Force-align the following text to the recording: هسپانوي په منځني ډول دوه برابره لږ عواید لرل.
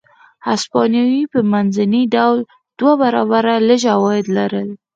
هسپانوي 0.47 1.21
په 1.33 1.39
منځني 1.51 2.03
ډول 2.15 2.39
دوه 2.79 2.93
برابره 3.01 3.53
لږ 3.67 3.81
عواید 3.95 4.25
لرل. 4.37 4.67